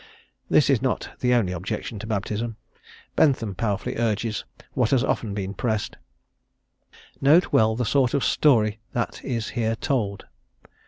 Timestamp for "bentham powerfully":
3.15-3.97